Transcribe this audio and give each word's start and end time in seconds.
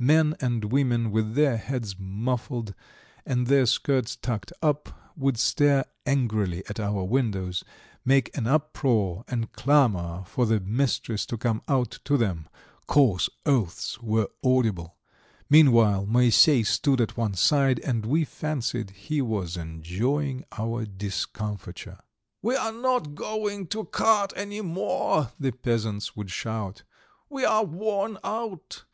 Men 0.00 0.34
and 0.40 0.72
women, 0.72 1.10
with 1.10 1.34
their 1.34 1.58
heads 1.58 1.96
muffled 1.98 2.72
and 3.26 3.46
their 3.48 3.66
skirts 3.66 4.16
tucked 4.16 4.50
up, 4.62 5.12
would 5.14 5.36
stare 5.36 5.84
angrily 6.06 6.64
at 6.70 6.80
our 6.80 7.04
windows, 7.04 7.62
make 8.02 8.34
an 8.34 8.46
uproar, 8.46 9.24
and 9.28 9.52
clamour 9.52 10.24
for 10.24 10.46
the 10.46 10.58
mistress 10.58 11.26
to 11.26 11.36
come 11.36 11.60
out 11.68 11.98
to 12.04 12.16
them; 12.16 12.48
coarse 12.86 13.28
oaths 13.44 14.00
were 14.00 14.30
audible. 14.42 14.96
Meanwhile 15.50 16.06
Moisey 16.06 16.64
stood 16.64 16.98
at 16.98 17.18
one 17.18 17.34
side, 17.34 17.78
and 17.80 18.06
we 18.06 18.24
fancied 18.24 18.88
he 18.88 19.20
was 19.20 19.54
enjoying 19.58 20.44
our 20.52 20.86
discomfiture. 20.86 21.98
"We 22.40 22.56
are 22.56 22.72
not 22.72 23.14
going 23.14 23.66
to 23.66 23.84
cart 23.84 24.32
any 24.34 24.62
more," 24.62 25.32
the 25.38 25.52
peasants 25.52 26.16
would 26.16 26.30
shout. 26.30 26.84
"We 27.28 27.44
are 27.44 27.64
worn 27.64 28.16
out! 28.24 28.84